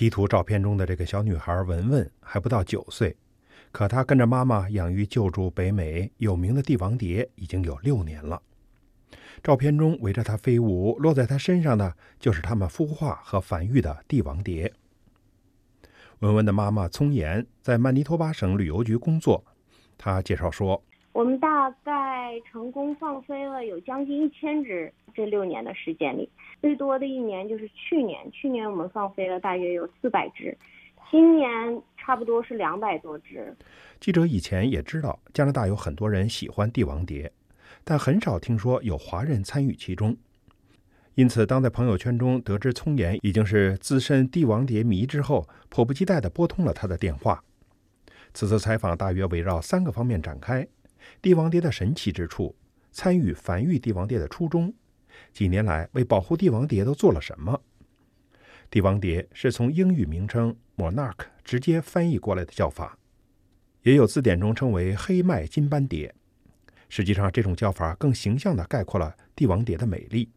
[0.00, 3.14] T 图照片中的这个小女孩文文还不到九岁，
[3.70, 8.40] 可她跟着妈妈养育救助北美有名的帝王蝶已经有六年了。
[9.42, 14.72] 照片中围着她飞舞、落在她身上的，就是他们孵化和繁育的帝王蝶。
[16.20, 19.44] 文文的妈妈聪妍在曼尼托巴省旅游局工作，
[19.98, 20.82] 她介绍说
[21.12, 26.30] ：“我们大概成功放飞了有将近一千只，这六年的时间里，
[26.60, 30.56] 最多的一年就是去年，去年我们放飞了大约有四百只，
[31.10, 33.54] 今年差不多是两百多只。”
[33.98, 37.30] 记者以前也知道加拿大有很多人喜欢帝王蝶，
[37.84, 40.16] 但很少听说有华人参与其中。
[41.16, 47.42] 因此，当在朋友圈中得知聪妍已经是资深帝王蝶迷之后，迫不及待地拨通了他的电话。
[48.32, 50.66] 此次采访大约围绕三个方面展开：
[51.22, 52.56] 帝王蝶的神奇之处、
[52.90, 54.72] 参与繁育帝王蝶的初衷、
[55.32, 57.60] 几年来为保护帝王蝶都做了什么。
[58.70, 62.96] 帝王蝶是从英语名称 monarch 直接翻译过来的叫法，
[63.82, 66.14] 也有字典中称为黑麦金斑蝶。
[66.88, 70.28] 实际上，这种叫法更形象地概括了帝王蝶的美丽。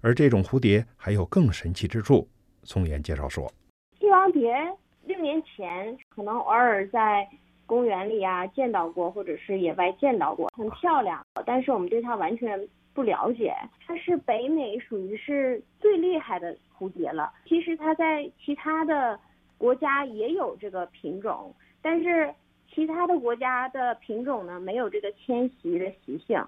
[0.00, 2.26] 而这种蝴蝶还有更神奇之处，
[2.62, 3.52] 聪妍介绍说
[4.00, 4.54] ：“帝王蝶
[5.04, 7.28] 六年前可能偶尔在
[7.68, 11.22] 公园里啊见到过，或者是野外见到过，很漂亮。
[11.44, 13.54] 但是我们对它完全不了解。
[13.86, 17.30] 它是北美属于是最厉害的蝴蝶了。
[17.46, 19.20] 其实它在其他的
[19.58, 22.34] 国家也有这个品种，但是
[22.74, 26.42] 其他的国家的品种呢没有这个迁徙的习性。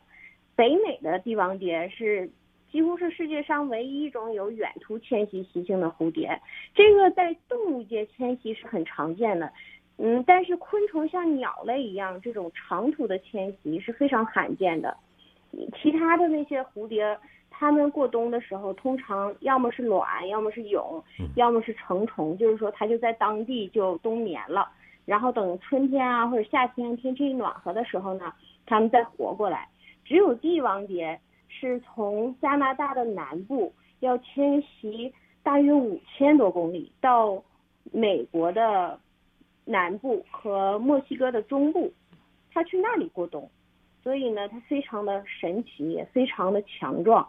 [0.57, 2.31] 北美的帝王蝶是。”
[2.71, 6.41] 几乎是世界上唯一一种有远途迁徙习性的蝴蝶，
[6.73, 9.53] 这个在动物界迁徙是很常见的，
[10.03, 14.97] 嗯，但是昆虫像鸟类一样这种长途的迁徙是非常罕见的。
[15.77, 17.19] 其他的那些蝴蝶，
[17.51, 21.03] 它们过冬的时候，通常要么是卵，要么是蛹，
[21.37, 24.69] 要么是成虫，就是说它就在当地就冬眠了，
[25.05, 28.33] 然后等春天啊或者夏天天气暖和的时候呢，
[28.65, 29.69] 它们再活过来。
[30.05, 31.21] 只有帝王蝶。
[31.53, 37.43] 是从加拿大的南部要迁徙大约五千多公里到
[37.91, 38.97] 美国的
[39.71, 41.93] 南部和墨西哥的中部，
[42.53, 43.49] 它去那里过冬，
[44.03, 47.27] 所以呢，它非常的神奇，也非常的强壮。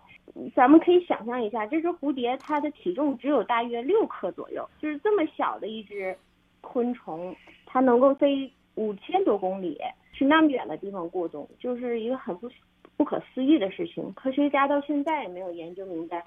[0.55, 6.17] 咱们可以想象一下，这只蝴蝶它的体重只有大约六克左右，就是这么小的一只
[6.61, 7.35] 昆虫，
[7.65, 9.77] 它能够飞五千多公里
[10.11, 12.49] 去那么远的地方过冬，就是一个很不。
[12.97, 16.23] 不可思议的事情，科学家到现在也没有研究明白，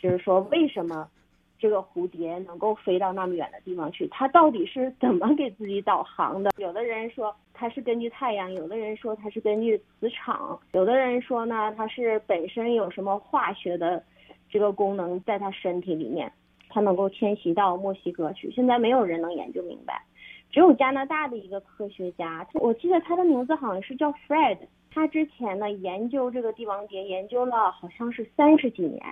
[0.00, 1.08] 就是说为什么
[1.58, 6.50] 这个蝴蝶能够飞到那么远的地方去，它到底是怎么给自己导航的？
[6.56, 14.02] 有的人说它是根据太阳，有的人说它是根据磁场，有的人说呢它是本身有什么化学的
[14.48, 16.32] 这个功能在它身体里面，
[16.68, 18.50] 它能够迁徙到墨西哥去。
[18.52, 20.00] 现在没有人能研究明白，
[20.50, 24.58] 只有加拿大的一个科学家，我记得他的名字好像是叫 Fred。
[24.90, 29.02] 他之前呢研究这个帝王蝶，研究了好像是三十几年，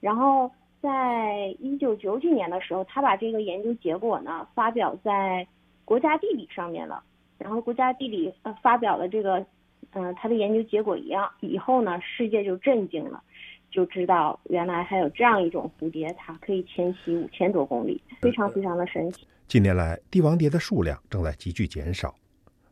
[0.00, 0.50] 然后
[0.82, 5.46] 在一九九几年的时候，他把这个研究结果呢发表在
[5.84, 7.02] 国家地理上面了。
[7.38, 9.44] 然后国家地理呃发表了这个，
[9.92, 13.22] 嗯，他的研究结果一样以后呢，世界就震惊了，
[13.70, 19.26] 就知道原来还有这样一种蝴蝶，它可以迁徙五千多公里，非常非常的神奇。
[19.48, 22.14] 近年来，帝王蝶的数量正在急剧减少。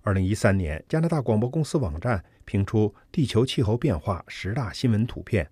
[0.02, 5.48] 二零一三年，加拿大广播公司网站评出地球气候变化十大新闻图片，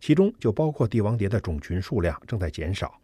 [0.00, 3.00] 其中就包括帝王蝶的种群数量正在减少。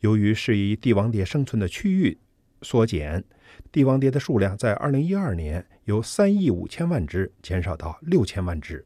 [0.00, 2.18] 由于适宜帝王蝶生存的区域
[2.60, 3.24] 缩减，
[3.70, 8.84] 帝王蝶的数量在二零一二年由三亿五千万只减少到六千万只。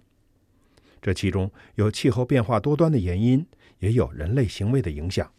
[1.03, 3.45] 这其中有气候变化多端的原因，
[3.81, 5.31] 也有人类行为的影响。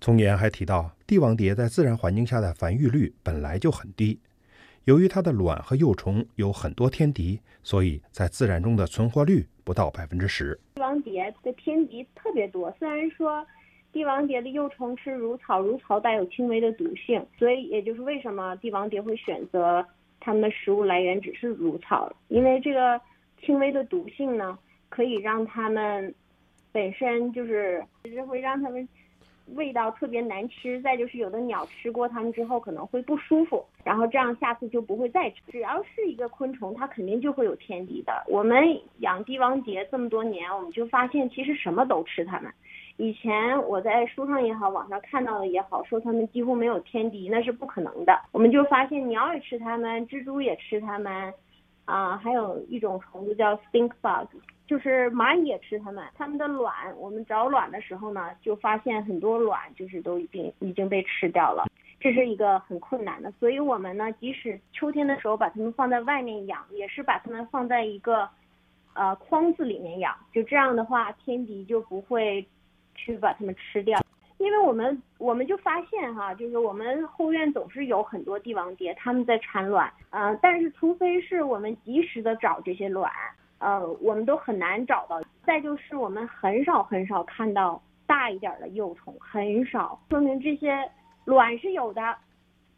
[0.00, 4.18] 从言还提到，帝王蝶在自然环境下的繁育率本来就很低。
[4.88, 10.58] 由于它的卵和幼虫有很多天敌，所以在自然中的存活率不到百分之十。
[10.76, 13.46] 帝王蝶的天敌特别多，虽然说
[13.92, 19.86] 帝王蝶的幼虫吃乳草，乳草带有轻微的毒性，所以也就是为什么帝王蝶会选择
[20.20, 22.98] 它们的食物来源只是乳草，因为这个
[23.42, 24.58] 轻微的毒性呢，
[24.88, 26.14] 可以让它们
[26.72, 28.88] 本身就是就是会让它们。
[29.54, 35.36] 味道特别难吃，再就是有的鸟吃过它们之后可能会不舒服，然后这样下次就不会再吃。
[35.50, 38.24] 只要是一个昆虫，它肯定就会有天敌的。
[38.28, 38.58] 我们
[38.98, 42.52] 养帝王蝶这么多年，我们就发现其实什么都吃它们。
[42.96, 48.20] 以前我在书上也好，网上看到的也好，说它们几乎没有天敌，那是不可能的。
[48.32, 51.32] 我们就发现鸟也吃它们，蜘蛛也吃它们，
[51.88, 54.28] 啊，还有一种虫子叫 stink bug，
[54.66, 61.64] 就是蚂蚁也吃它们，它们的卵，我们找卵的时候呢，就发现很多卵就是都已经已经被吃掉了，
[61.98, 63.32] 这是一个很困难的。
[63.40, 68.28] 所以我们呢，即使秋天的时候把它们放在外面养，也是把它们放在一个
[68.92, 72.46] 呃筐子里面养，就这样的话，天敌就不会
[72.94, 73.98] 去把它们吃掉。
[74.48, 83.12] 因为我们我们就发现哈，就是我们后院总是有很多帝王蝶，它们在产卵，呃，但是除非是我们及时的找这些卵，
[83.58, 85.20] 呃，我们都很难找到。
[85.44, 90.90] 再就是我们很少很少看到大一点的幼虫，很少，说明这些
[91.26, 92.00] 卵是有的，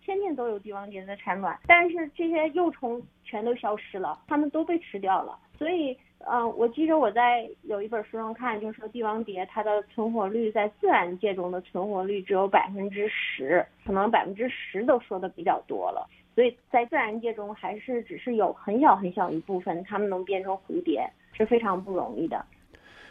[0.04, 5.96] 天天都有帝王蝶在产卵，但是这些幼虫全都消失了，它们都被吃掉了，所以。
[6.30, 16.06] 嗯，我记得我在有一本书上看，就说帝王蝶它的存活率在自然界中的存活率只有百分之十，可能百分之十都说的比较多了。
[16.34, 22.44] 所以在自然界中还是只是有很小很小一部分，它们能变成蝴蝶是非常不容易的。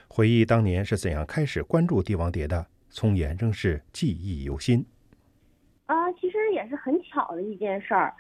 [0.08, 4.86] 回忆当年是怎样开始关注帝王蝶的，聪妍仍是记忆犹新。
[5.90, 8.14] 啊，其实也是很巧的一件事儿。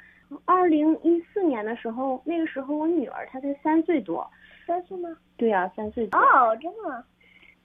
[0.44, 4.28] 二零一四年的时候，那个时候我女儿她才三岁多。
[4.66, 5.16] 三岁吗？
[5.38, 6.18] 对呀，三岁多。
[6.20, 7.04] 哦，真的。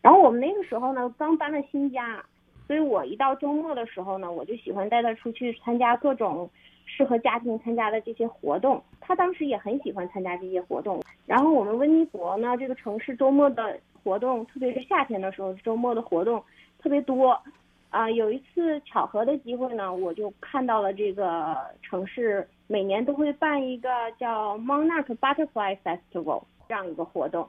[0.03, 2.23] 然后我们那个时候呢，刚搬了新家，
[2.67, 6.51] 所以我一到周末的时候呢，我就喜欢带她出去参加各种
[6.85, 8.85] 适合家庭参加的这些活动。
[9.01, 11.03] 她当时也很喜欢参加这些活动。
[11.25, 16.45] 然后我们温尼伯呢，这个城市周末的活动，特别是夏天的时候，周末的活动
[16.79, 17.41] 特别多。
[17.95, 23.89] 啊，有一次巧合的机会呢，我就看到了这个城市每年都会办一个
[24.19, 26.43] 叫 Monarch Butterfly Festival。
[26.67, 27.47] 这样一个活动，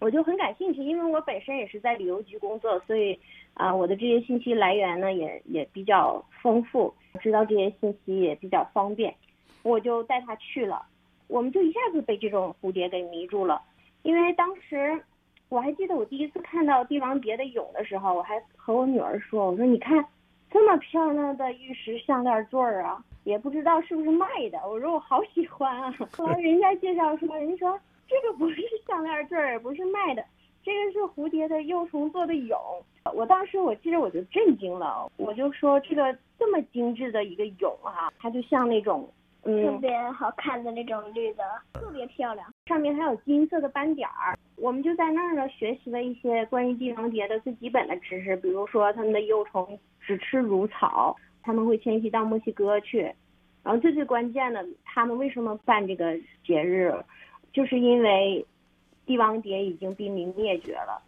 [0.00, 3.16] 我就很感兴趣，因为我本身也是在旅游局工作，所以
[3.54, 9.14] 啊，我的这些信息来源呢也也比较丰富，知道这些信息也比较方便，
[9.62, 10.84] 我就带他去了，
[11.28, 13.62] 我们就一下子被这种蝴蝶给迷住了，
[14.02, 15.00] 因为当时
[15.48, 20.04] 我还记得我第一次看到帝王蝶的蛹的时候，我还和我女儿说，我说你看
[20.50, 27.78] 这么漂亮的玉石项链坠儿啊，也不知道是不是卖的，我说我好喜欢啊，后来人家介绍说，人家说。
[28.10, 30.24] 这个不是项链坠儿，不是卖的，
[30.64, 32.56] 这个是蝴蝶的幼虫做的蛹。
[33.12, 39.06] 我当时我记得我就震惊了，我就说这个这么精致的一个蛹啊，它就像那种
[39.48, 41.42] 嗯特别好看的那种绿的，
[41.72, 44.36] 特别漂亮，上面还有金色的斑点儿。
[44.56, 53.10] 我们就在那儿呢学习了一些关于帝王蝶的最基本的知识，比如说它们的幼虫只吃乳草，它们会迁徙到墨西哥去，
[53.62, 56.14] 然后最最关键的，他们为什么办这个
[56.44, 56.94] 节日？
[57.50, 58.44] 就是因为
[59.06, 61.00] 帝王蝶已经濒临灭绝了，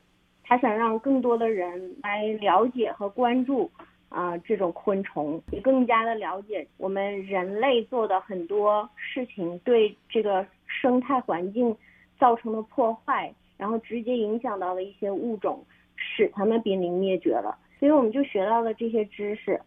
[0.42, 3.70] 他想让更多的人来了解和关注
[4.10, 11.74] 啊这种昆虫，也更加的了解我们人类做的很多事情对这个生态环境
[12.18, 15.64] 造成的破坏，然后直接影响到了一些物种，
[15.96, 17.56] 使它们濒临灭绝了。
[17.78, 19.58] 所以我们就学到了这些知识，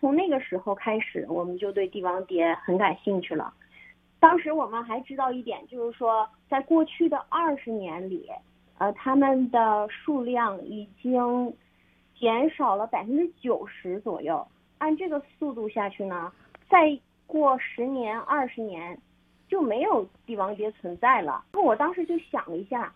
[0.00, 3.54] 从那个时候开始，我们就对帝王蝶很感兴趣了。
[4.18, 8.28] 当时我们还知道一点，就是说，在过去的二十年里，
[8.78, 11.52] 呃，它们的数量已经
[12.22, 14.46] 减少了百分之九十左右。
[14.78, 16.32] 按这个速度下去呢，
[16.70, 16.96] 再
[17.26, 18.96] 过十年、二十年，
[19.48, 21.44] 就没有帝王蝶存在了。
[21.52, 22.94] 我当时就想了一下，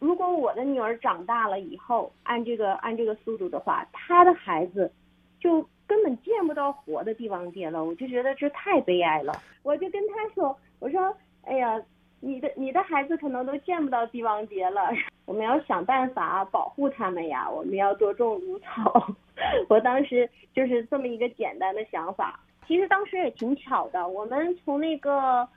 [0.00, 4.90] 如果我的女儿长大了以后，按这个按这个速度的话，她的孩子
[5.38, 5.64] 就。
[5.88, 9.32] 根本见不到活的帝王蝶了，我就觉得这太悲哀了。
[9.62, 11.80] 我就跟她说：“我说，哎呀，
[12.26, 14.90] 你的你的孩子可能都见不到帝王蝶了。
[15.26, 19.06] 我们要想办法保护他们呀，我们要多种芦草。
[19.70, 22.40] ”我当时就是这么一个简单的想法。
[22.66, 25.48] 其实当时也挺巧的，我们从那个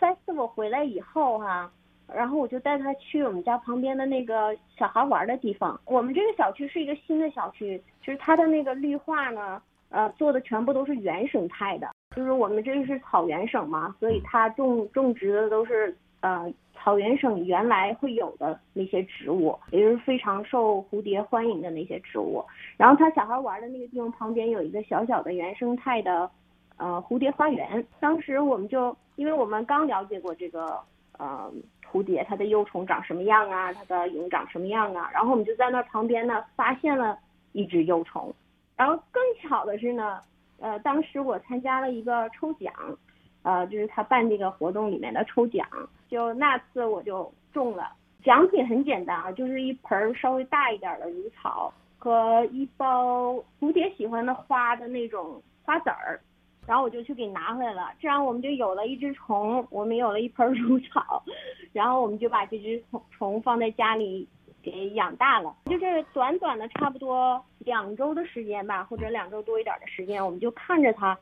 [0.00, 1.70] festival 回来以后哈，
[2.12, 5.80] 然后我就带他去我们家旁边的那个小孩玩的地方。
[5.84, 9.62] 我们这个小区是一个新的小区，就是它的那个绿化呢。
[9.90, 22.44] 呃，做的全部都是原生态的，就是我们这个是草原省嘛，所以它种种植的都是呃草原省原来会有的那些植物，也就是非常受蝴蝶欢迎的那些植物。
[22.76, 26.30] 然后他小孩玩的那个地方旁边有一个小小的原生态的
[26.76, 27.84] 呃蝴蝶花园。
[27.98, 30.78] 当时我们就因为我们刚了解过这个
[31.18, 31.50] 呃
[31.90, 37.18] 蝴蝶它的幼虫长什么样啊，它的蛹长什么样啊，然后我们就在那旁边呢发现了
[37.52, 38.32] 一只幼虫。
[38.76, 40.20] 然后更巧的是呢，
[40.60, 42.72] 呃，当时我参加了一个抽奖，
[43.46, 45.64] 呃，就是他办这个活动里面的抽奖，
[46.08, 47.92] 就那次我就中了。
[48.24, 56.18] 奖品很简单啊，就是一盆稍微大一点的乳草和一包蝴蝶喜欢的花的那种花籽儿。
[56.66, 61.22] 然后我就去给拿回来了，这样我们就有了一只虫，我们有了一盆乳草，
[61.72, 64.28] 然后我们就把这只虫虫放在家里
[64.60, 65.54] 给养大了。
[65.66, 71.16] 就是短短的差不多两周的时间吧，或者两周多一点的时间，我们就看着它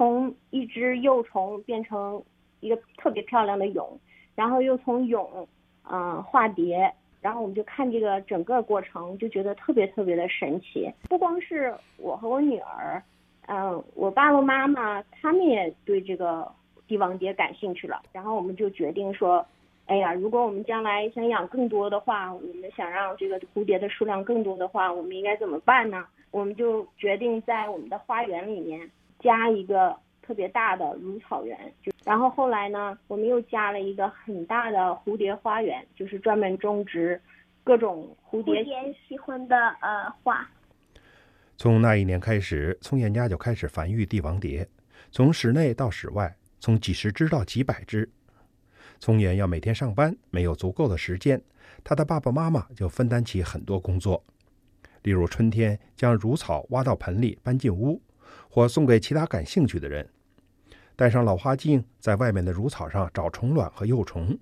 [0.00, 2.22] 从一只幼虫变成
[2.60, 3.98] 一个特别漂亮的蛹，
[4.34, 5.46] 然后又从蛹
[5.90, 6.90] 嗯化蝶，
[7.20, 10.90] 然后我们就看这个整个过程，就觉得特别特别的神奇。
[11.10, 13.02] 不光是我和我女儿。
[13.46, 16.50] 嗯，我爸爸妈妈他们也对这个
[16.88, 19.44] 帝王蝶感兴趣了，然后我们就决定说，
[19.84, 26.06] 哎呀，如果我们将来想养更多的话，我们想让这个蝴蝶的数量更多的话，我们应该怎么办呢？
[26.30, 37.20] 我们就决定在我们的花园里面加一个特别大的乳草园，就然后后来呢，我们又加了一个很大的蝴蝶花园，就是专门种植
[37.62, 38.64] 各种蝴蝶
[39.06, 40.48] 喜欢的呃花。
[41.56, 44.66] 从那一年开始，聪妍家就开始繁育帝王蝶，
[45.10, 48.10] 从室内到室外，从几十只到几百只。
[48.98, 51.42] 聪妍要每天上班，没有足够的时间，
[51.84, 54.24] 他的爸爸妈妈就分担起很多工作，
[55.02, 58.00] 例如春天将乳草挖到盆里搬进屋，
[58.50, 60.04] 或送给其他感兴趣的人；
[60.96, 64.36] 戴上老花镜，在外面的乳草上找虫卵和幼虫。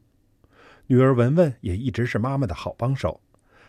[0.87, 3.21] 女儿文文也一直是妈妈的好帮手。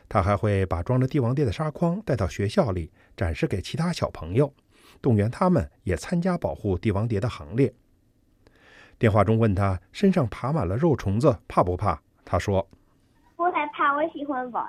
[0.07, 4.51] 她还会把装着帝王蝶的纱筐带到学校里展示给其他小朋友，
[5.01, 7.71] 动员他们也参加保护帝王蝶的行列。
[8.97, 12.01] 电话中问他身上爬满了肉虫子怕不怕？
[12.25, 12.67] 他说
[13.37, 14.65] ：“不害怕，我喜欢玩。”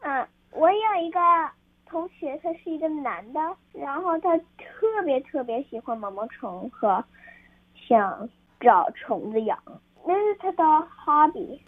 [0.00, 1.18] 嗯，我有一个
[1.88, 3.40] 同学，他是一个男的，
[3.72, 7.04] 然后他特别特别喜欢毛毛虫和
[7.88, 8.28] 想
[8.60, 9.58] 找虫子养，
[10.06, 10.62] 那是他的
[11.04, 11.60] hobby。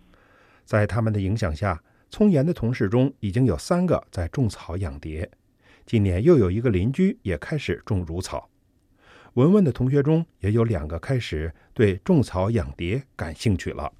[0.64, 1.82] 在他们的影响下。
[2.10, 5.30] 聪妍的同事中已经有三个在种草养蝶，
[5.84, 8.48] 今年又有一个邻居也开始种乳草。
[9.34, 13.92] 文文的同学中也有两个开始对种草养蝶感兴趣了。